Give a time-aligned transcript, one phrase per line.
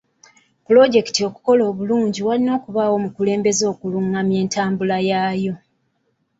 [0.65, 5.53] Pulojekiti okukola obulungi walina okubaawo omukulembeze okulungamya entambula yaayo.